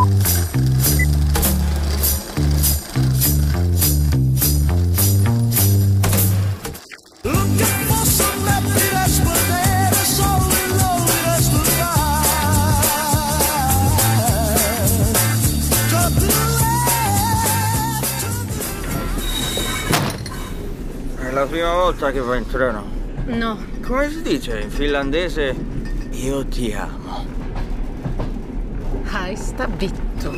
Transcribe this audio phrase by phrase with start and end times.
[0.00, 0.06] È
[21.30, 22.84] la prima volta che vai in treno.
[23.26, 25.54] No, Come si dice in finlandese?
[26.12, 27.39] Io ti amo.
[29.12, 30.32] Hai sta vitto.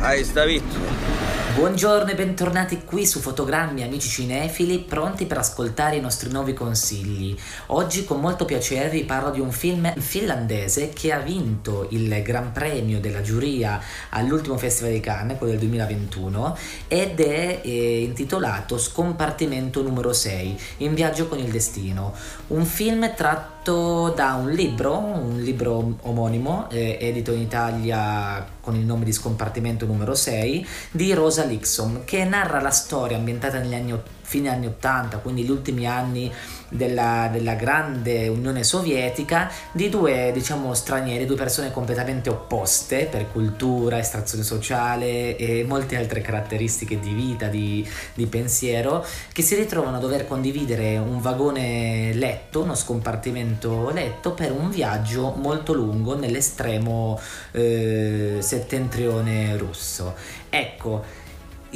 [0.00, 1.14] Hai sta vitto?
[1.54, 7.36] Buongiorno e bentornati qui su Fotogrammi amici cinefili, pronti per ascoltare i nostri nuovi consigli.
[7.66, 12.50] Oggi con molto piacere vi parlo di un film finlandese che ha vinto il Gran
[12.50, 16.58] Premio della giuria all'ultimo Festival di Cannes, quello del 2021,
[16.88, 22.12] ed è eh, intitolato Scompartimento numero 6, In viaggio con il destino.
[22.48, 28.84] Un film tratto da un libro, un libro omonimo, eh, edito in Italia con il
[28.84, 33.92] nome di Scompartimento numero 6, di Rosa Lixom, che narra la storia ambientata negli anni
[33.92, 36.30] ott- fine anni 80, quindi gli ultimi anni
[36.68, 43.98] della, della grande Unione Sovietica, di due, diciamo, stranieri, due persone completamente opposte per cultura,
[43.98, 50.00] estrazione sociale e molte altre caratteristiche di vita, di, di pensiero, che si ritrovano a
[50.00, 57.20] dover condividere un vagone letto, uno scompartimento letto, per un viaggio molto lungo nell'estremo
[57.52, 60.14] eh, settentrione russo.
[60.50, 61.24] Ecco,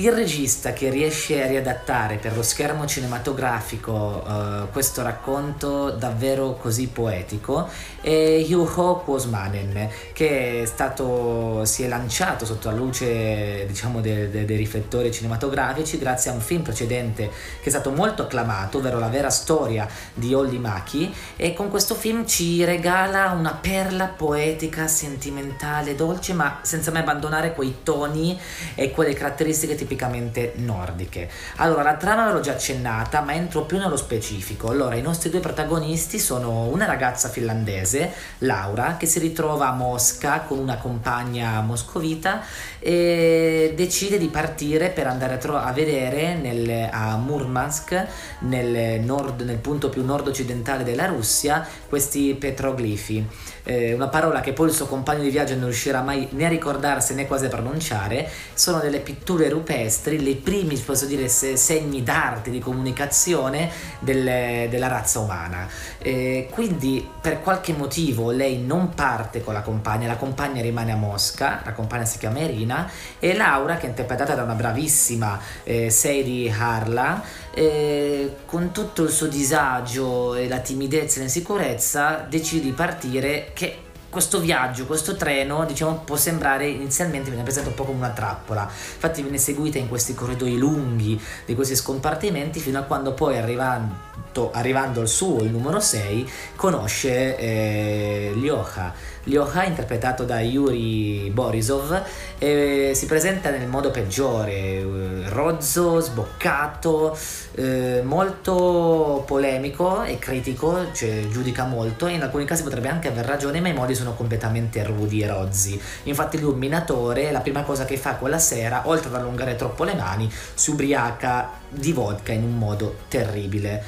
[0.01, 6.87] il regista che riesce a riadattare per lo schermo cinematografico eh, questo racconto davvero così
[6.87, 7.69] poetico
[8.01, 14.47] è Juho Kuosmanen che è stato, si è lanciato sotto la luce diciamo de- de-
[14.47, 17.29] dei riflettori cinematografici grazie a un film precedente
[17.61, 21.95] che è stato molto acclamato ovvero la vera storia di Olli Maki e con questo
[21.95, 28.39] film ci regala una perla poetica, sentimentale, dolce ma senza mai abbandonare quei toni
[28.75, 31.29] e quelle caratteristiche tipicamente nordiche.
[31.57, 34.71] Allora, la trama l'ho già accennata, ma entro più nello specifico.
[34.71, 40.43] Allora, i nostri due protagonisti sono una ragazza finlandese, Laura, che si ritrova a Mosca
[40.43, 42.43] con una compagna moscovita
[42.79, 48.07] e decide di partire per andare a, tro- a vedere nel- a Murmansk,
[48.41, 53.27] nel, nord- nel punto più nord-occidentale della Russia, questi petroglifi.
[53.65, 56.49] Eh, una parola che poi il suo compagno di viaggio non riuscirà mai né a
[56.49, 59.49] ricordarsi né quasi a pronunciare, sono delle pitture
[59.81, 63.71] rupestri, le primi, posso dire, se- segni d'arte, di comunicazione
[64.01, 65.67] del- della razza umana.
[65.99, 70.97] Eh, quindi per qualche motivo lei non parte con la compagna, la compagna rimane a
[70.97, 75.91] Mosca, la compagna si chiama Irina, e Laura, che è interpretata da una bravissima eh,
[75.91, 82.73] Sadie Harla, eh, con tutto il suo disagio e la timidezza e l'insicurezza, decide di
[82.73, 83.77] partire che
[84.11, 88.63] questo viaggio, questo treno, diciamo, può sembrare inizialmente viene presentato un po' come una trappola.
[88.63, 94.51] Infatti viene seguita in questi corridoi lunghi di questi scompartimenti fino a quando poi arrivando,
[94.53, 98.93] arrivando al suo, il numero 6, conosce eh, Lyoha.
[99.25, 102.03] Lyoha, interpretato da Yuri Borisov,
[102.39, 107.17] eh, si presenta nel modo peggiore, eh, rozzo, sboccato,
[107.55, 113.25] eh, molto polemico e critico, cioè giudica molto e in alcuni casi potrebbe anche aver
[113.25, 115.81] ragione, ma i modi sono completamente rudi e rozzi.
[116.05, 119.85] Infatti lui un minatore, la prima cosa che fa quella sera, oltre ad allungare troppo
[119.85, 123.83] le mani, si ubriaca di vodka in un modo terribile.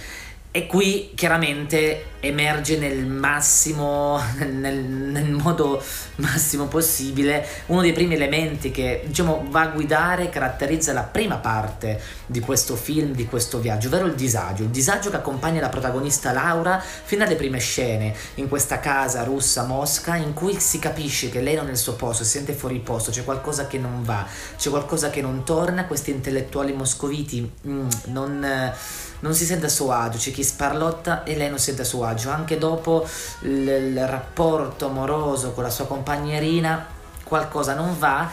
[0.55, 5.83] E qui chiaramente emerge nel massimo, nel, nel modo
[6.17, 11.99] massimo possibile, uno dei primi elementi che diciamo va a guidare, caratterizza la prima parte
[12.27, 14.65] di questo film, di questo viaggio, ovvero il disagio.
[14.65, 19.65] Il disagio che accompagna la protagonista Laura fino alle prime scene in questa casa russa
[19.65, 22.79] Mosca in cui si capisce che lei non è nel suo posto, si sente fuori
[22.79, 24.27] posto, c'è qualcosa che non va,
[24.57, 28.73] c'è qualcosa che non torna, questi intellettuali moscoviti mm, non,
[29.21, 31.85] non si sente a suo agio, c'è chi sparlotta e lei non si sente a
[31.85, 33.07] suo agio, anche dopo
[33.41, 36.87] il, il rapporto amoroso con la sua compagnierina
[37.25, 38.29] qualcosa non va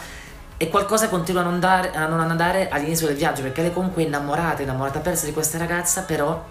[0.56, 4.02] e qualcosa continua a non, dare- a non andare all'inizio del viaggio perché lei comunque
[4.02, 6.44] è innamorata, innamorata persa di questa ragazza però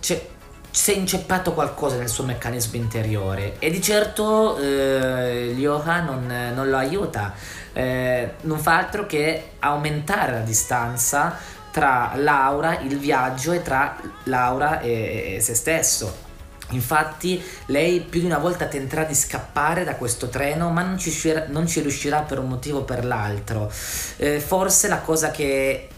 [0.00, 0.30] c'è
[0.74, 3.56] si è inceppato qualcosa nel suo meccanismo interiore.
[3.58, 7.34] E di certo eh, Lyoha non, non lo aiuta,
[7.74, 11.36] Eh, non fa altro che aumentare la distanza
[11.72, 16.30] tra Laura, il viaggio e tra Laura e, se stesso.
[16.70, 21.08] Infatti lei più di una volta tenterà di scappare da questo treno ma non ci,
[21.10, 23.70] riuscirà- non ci riuscirà per un motivo o per l'altro.
[24.16, 25.88] Eh, forse la cosa che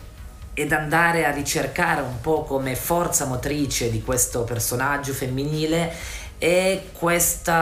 [0.56, 5.92] ed andare a ricercare un po' come forza motrice di questo personaggio femminile
[6.38, 7.52] e questo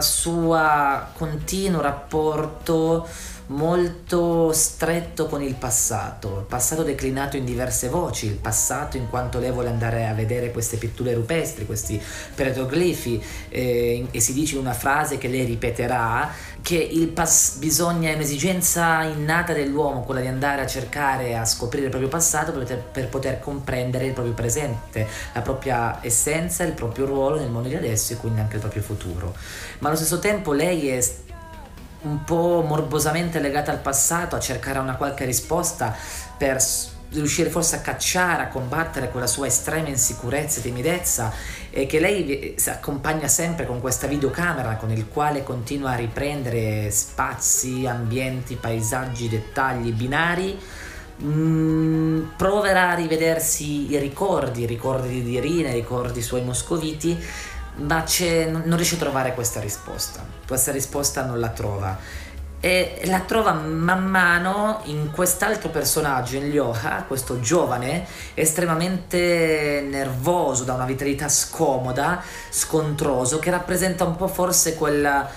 [0.00, 0.60] suo
[1.16, 3.06] continuo rapporto
[3.46, 9.38] molto stretto con il passato, il passato declinato in diverse voci, il passato in quanto
[9.38, 12.00] lei vuole andare a vedere queste pitture rupestri, questi
[12.34, 16.30] petroglifi eh, e si dice in una frase che lei ripeterà
[16.62, 21.90] che pas- bisogna, è un'esigenza innata dell'uomo quella di andare a cercare, a scoprire il
[21.90, 27.38] proprio passato per per poter comprendere il proprio presente, la propria essenza, il proprio ruolo
[27.38, 29.34] nel mondo di adesso e quindi anche il proprio futuro.
[29.80, 31.04] Ma allo stesso tempo lei è
[32.02, 35.94] un po' morbosamente legata al passato, a cercare una qualche risposta
[36.36, 36.60] per
[37.12, 41.32] riuscire forse a cacciare, a combattere quella sua estrema insicurezza e timidezza
[41.70, 46.90] e che lei si accompagna sempre con questa videocamera con il quale continua a riprendere
[46.90, 50.58] spazi, ambienti, paesaggi, dettagli binari.
[51.22, 57.16] Mm, proverà a rivedersi i ricordi, i ricordi di Irina, i ricordi suoi moscoviti
[57.74, 58.04] ma
[58.50, 60.24] non riesce a trovare questa risposta.
[60.46, 61.98] Questa risposta non la trova.
[62.64, 70.74] E la trova man mano in quest'altro personaggio, in Lyoha, questo giovane estremamente nervoso, da
[70.74, 75.28] una vitalità scomoda, scontroso, che rappresenta un po' forse quella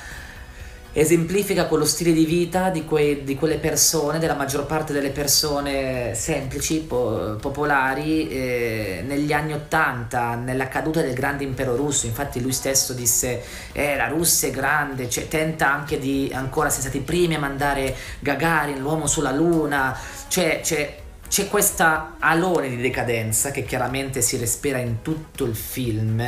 [0.98, 6.16] esemplifica quello stile di vita di, quei, di, quelle persone, della maggior parte delle persone
[6.16, 12.06] semplici, po- popolari, eh, negli anni Ottanta, nella caduta del grande impero russo.
[12.06, 13.44] Infatti lui stesso disse,
[13.74, 17.40] eh, la Russia è grande, cioè, tenta anche di, ancora, siamo stati i primi a
[17.40, 19.98] mandare Gagarin, l'uomo sulla luna,
[20.30, 21.04] cioè, cioè
[21.36, 26.24] c'è questa alone di decadenza che chiaramente si respira in tutto il film,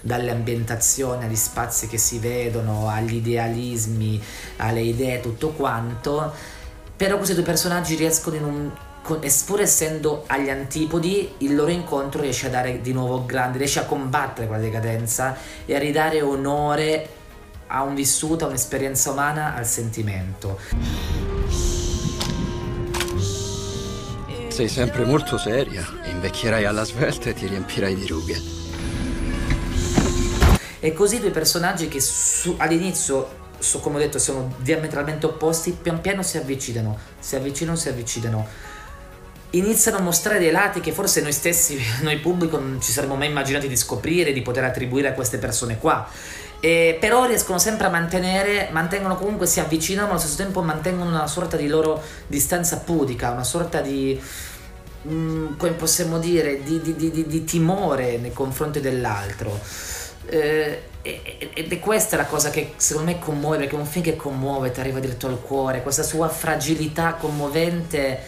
[0.00, 4.22] dalle ambientazioni agli spazi che si vedono, agli idealismi,
[4.58, 6.32] alle idee, tutto quanto.
[6.94, 8.70] Però questi due personaggi riescono in un
[9.02, 13.84] pur essendo agli antipodi, il loro incontro riesce a dare di nuovo grande, riesce a
[13.84, 15.36] combattere quella decadenza
[15.66, 17.08] e a ridare onore
[17.66, 21.31] a un vissuto, a un'esperienza umana, al sentimento.
[24.52, 25.82] Sei sempre molto seria.
[26.04, 28.38] Invecchierai alla svelta e ti riempirai di rughe.
[30.78, 36.02] E così due personaggi che su, all'inizio, so, come ho detto, sono diametralmente opposti, pian
[36.02, 38.46] piano si avvicinano, si avvicinano, si avvicinano.
[39.52, 43.28] Iniziano a mostrare dei lati che forse noi stessi, noi pubblico, non ci saremmo mai
[43.28, 46.06] immaginati di scoprire, di poter attribuire a queste persone qua.
[46.64, 51.10] E però riescono sempre a mantenere, mantengono comunque, si avvicinano, ma allo stesso tempo mantengono
[51.10, 54.16] una sorta di loro distanza pudica, una sorta di,
[55.02, 59.58] mh, mm, come possiamo dire, di, di, di, di, timore nei confronti dell'altro.
[60.26, 64.14] Eh, ed è questa la cosa che secondo me commuove, perché è un film che
[64.14, 68.20] commuove, ti arriva diretto al cuore, questa sua fragilità commovente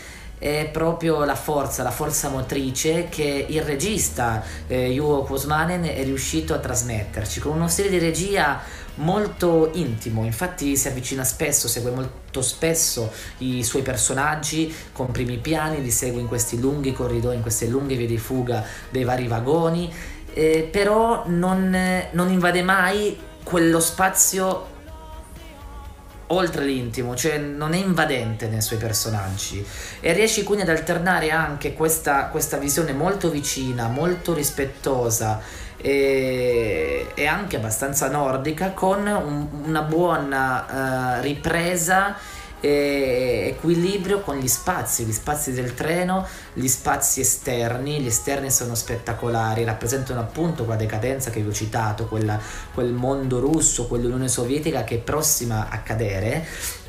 [0.44, 6.52] è proprio la forza, la forza motrice che il regista eh, Juho Kosmanen è riuscito
[6.52, 8.60] a trasmetterci con uno stile di regia
[8.96, 15.80] molto intimo, infatti si avvicina spesso, segue molto spesso i suoi personaggi con primi piani,
[15.80, 19.90] li segue in questi lunghi corridoi, in queste lunghe vie di fuga dei vari vagoni,
[20.34, 21.74] eh, però non,
[22.10, 24.72] non invade mai quello spazio
[26.34, 29.64] oltre l'intimo, cioè non è invadente nei suoi personaggi.
[30.00, 35.40] E riesci quindi ad alternare anche questa, questa visione molto vicina, molto rispettosa
[35.76, 42.16] e, e anche abbastanza nordica con un, una buona uh, ripresa
[42.64, 49.64] equilibrio con gli spazi, gli spazi del treno, gli spazi esterni, gli esterni sono spettacolari,
[49.64, 52.40] rappresentano appunto quella decadenza che vi ho citato, quella,
[52.72, 56.82] quel mondo russo, quell'Unione Sovietica che è prossima a cadere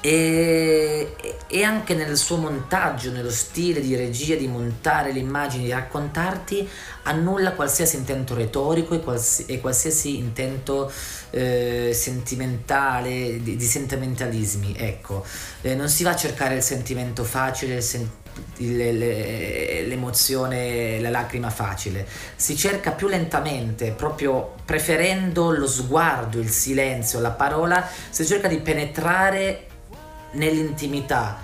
[0.00, 1.14] e,
[1.48, 6.68] e, anche nel suo montaggio, nello stile di regia, di montare le immagini, di raccontarti,
[7.02, 10.92] annulla qualsiasi intento retorico e, quals- e qualsiasi intento
[11.30, 14.74] eh, sentimentale, di, di, sentimentalismi.
[14.76, 15.24] Ecco,
[15.62, 18.10] eh, non si va a cercare il sentimento facile, il sen-
[18.58, 22.06] le, le, l'emozione, la lacrima facile.
[22.36, 28.58] Si cerca più lentamente, proprio preferendo lo sguardo, il silenzio, la parola, si cerca di
[28.58, 29.65] penetrare
[30.36, 31.36] nell'intimità,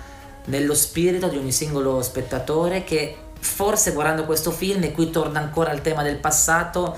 [0.45, 5.71] nello spirito di ogni singolo spettatore che forse guardando questo film, e qui torna ancora
[5.71, 6.97] al tema del passato,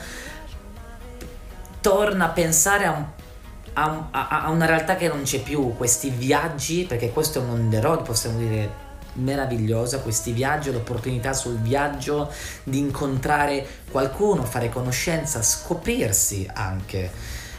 [1.81, 3.05] torna a pensare a, un,
[3.73, 7.79] a, un, a una realtà che non c'è più, questi viaggi, perché questo è un
[7.83, 8.83] on possiamo dire
[9.15, 12.31] meravigliosa, questi viaggi, l'opportunità sul viaggio
[12.63, 17.11] di incontrare qualcuno, fare conoscenza, scoprirsi anche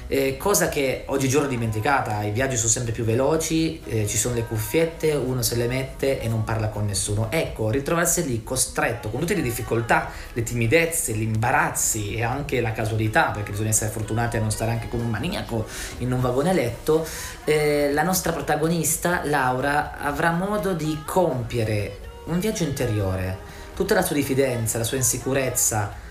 [0.09, 4.37] Eh, cosa che oggigiorno è dimenticata, i viaggi sono sempre più veloci, eh, ci sono
[4.37, 7.29] le cuffiette, uno se le mette e non parla con nessuno.
[7.31, 12.71] Ecco, ritrovarsi lì costretto con tutte le difficoltà, le timidezze, gli imbarazzi e anche la
[12.71, 15.67] casualità, perché bisogna essere fortunati a non stare anche con un maniaco
[15.99, 17.05] in un vagone letto,
[17.45, 23.39] eh, la nostra protagonista, Laura, avrà modo di compiere un viaggio interiore,
[23.75, 26.05] tutta la sua diffidenza, la sua insicurezza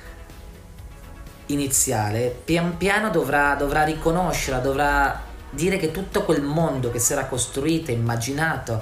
[1.48, 7.26] iniziale, pian piano dovrà, dovrà riconoscerla, dovrà dire che tutto quel mondo che si era
[7.26, 8.82] costruito, immaginato,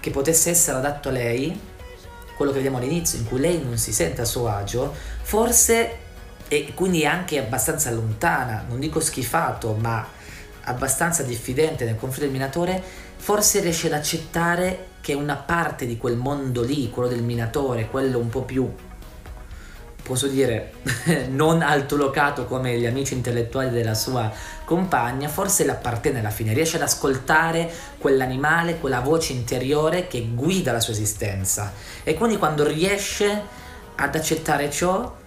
[0.00, 1.58] che potesse essere adatto a lei,
[2.36, 4.92] quello che vediamo all'inizio, in cui lei non si sente a suo agio,
[5.22, 5.98] forse,
[6.48, 10.06] e quindi anche abbastanza lontana, non dico schifato, ma
[10.64, 12.82] abbastanza diffidente nei confronti del minatore,
[13.16, 18.18] forse riesce ad accettare che una parte di quel mondo lì, quello del minatore, quello
[18.18, 18.72] un po' più
[20.02, 20.72] posso dire,
[21.30, 24.30] non altolocato come gli amici intellettuali della sua
[24.64, 30.80] compagna, forse l'appartiene alla fine, riesce ad ascoltare quell'animale, quella voce interiore che guida la
[30.80, 31.72] sua esistenza.
[32.02, 33.60] E quindi quando riesce
[33.94, 35.20] ad accettare ciò,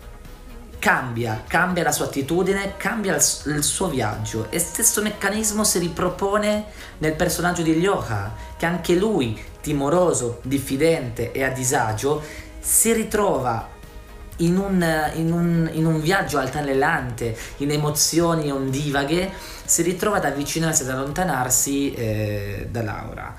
[0.80, 4.52] cambia, cambia la sua attitudine, cambia il, suo viaggio.
[4.52, 6.66] E stesso meccanismo si ripropone
[7.00, 12.22] nel personaggio di Lyoha, che anche lui, timoroso, diffidente e a disagio,
[12.60, 13.74] si ritrova
[14.38, 19.32] in un, in, un, in un, viaggio altalenante, in emozioni ondivaghe,
[19.64, 23.36] si ritrova ad avvicinarsi, ad allontanarsi eh, da Laura.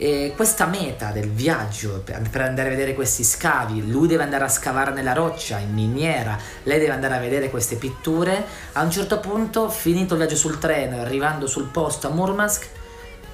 [0.00, 4.48] E questa meta del viaggio per, andare a vedere questi scavi, lui deve andare a
[4.48, 9.18] scavare nella roccia, in miniera, lei deve andare a vedere queste pitture, a un certo
[9.18, 12.68] punto, finito il viaggio sul treno, arrivando sul posto a Murmansk,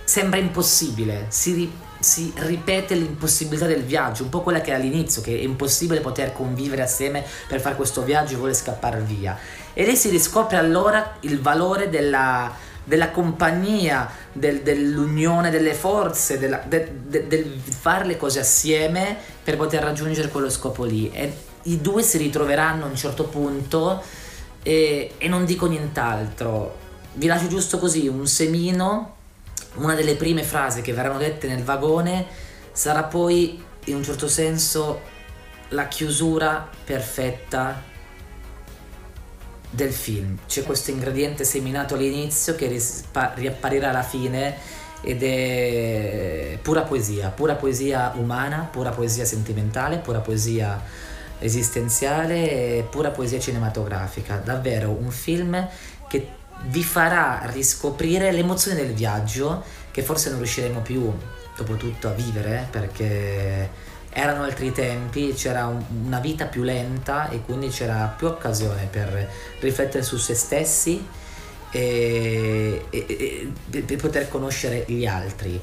[0.05, 1.71] sembra impossibile, si,
[2.05, 6.33] si, ripete l'impossibilità del viaggio, un po' quella che è all'inizio, che è impossibile poter
[6.33, 9.37] convivere assieme per fare questo viaggio e vuole scappare via.
[9.73, 16.63] E lei si riscopre allora il valore della, della compagnia, del, dell'unione delle forze, della,
[16.65, 21.11] de, de, del fare le cose assieme per poter raggiungere quello scopo lì.
[21.11, 21.33] E
[21.63, 24.03] i due si ritroveranno a un certo punto
[24.63, 26.83] e, e non dico nient'altro.
[27.15, 29.15] Vi lascio giusto così un semino
[29.75, 32.27] una delle prime frasi che verranno dette nel vagone
[32.73, 35.01] sarà poi in un certo senso
[35.69, 37.83] la chiusura perfetta
[39.71, 40.39] del film.
[40.47, 44.57] C'è questo ingrediente seminato all'inizio che rispa- riapparirà alla fine
[45.03, 50.81] ed è pura poesia, pura poesia umana, pura poesia sentimentale, pura poesia
[51.41, 54.37] esistenziale, pura poesia cinematografica.
[54.37, 55.69] Davvero un film
[56.67, 61.13] vi farà riscoprire l'emozione del viaggio che forse non riusciremo più
[61.57, 67.41] dopo tutto a vivere perché erano altri tempi, c'era un, una vita più lenta e
[67.41, 69.29] quindi c'era più occasione per
[69.61, 71.05] riflettere su se stessi
[71.71, 75.61] e, e, e, e poter conoscere gli altri.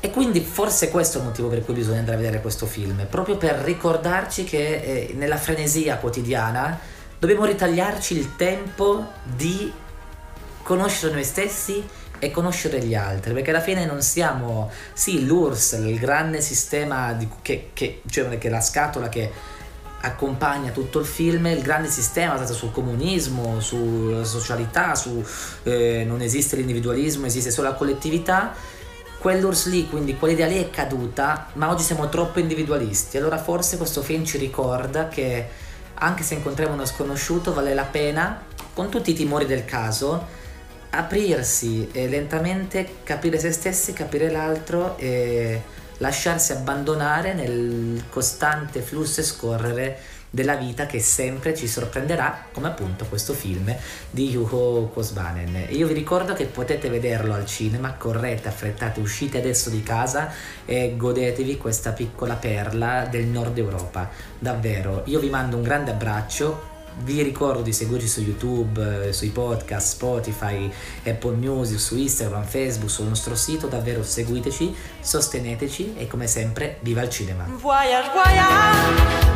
[0.00, 3.06] E quindi forse questo è il motivo per cui bisogna andare a vedere questo film,
[3.08, 6.76] proprio per ricordarci che eh, nella frenesia quotidiana
[7.20, 9.72] dobbiamo ritagliarci il tempo di
[10.62, 11.84] conoscere noi stessi
[12.18, 17.28] e conoscere gli altri, perché alla fine non siamo, sì, l'URSS, il grande sistema di,
[17.42, 19.30] che, che, cioè che la scatola che
[20.02, 25.24] accompagna tutto il film, il grande sistema basato sul comunismo, sulla socialità, su
[25.64, 28.54] eh, non esiste l'individualismo, esiste solo la collettività.
[29.18, 33.16] Quell'URSS lì, quindi quell'idea lì è caduta, ma oggi siamo troppo individualisti.
[33.16, 35.48] Allora forse questo film ci ricorda che
[35.94, 40.40] anche se incontriamo uno sconosciuto vale la pena, con tutti i timori del caso,
[40.94, 45.60] aprirsi e lentamente capire se stessi, capire l'altro e
[45.98, 53.04] lasciarsi abbandonare nel costante flusso e scorrere della vita che sempre ci sorprenderà, come appunto
[53.04, 53.74] questo film
[54.10, 55.66] di Juho Kosbanen.
[55.70, 60.32] Io vi ricordo che potete vederlo al cinema, correte, affrettate, uscite adesso di casa
[60.64, 64.08] e godetevi questa piccola perla del nord Europa.
[64.38, 69.30] Davvero, io vi mando un grande abbraccio, vi ricordo di seguirci su YouTube, eh, sui
[69.30, 70.70] podcast, Spotify,
[71.04, 73.66] Apple Music, su Instagram, Facebook, sul nostro sito.
[73.66, 77.46] Davvero seguiteci, sosteneteci e come sempre viva il cinema.
[77.48, 79.31] Voyage, voyage.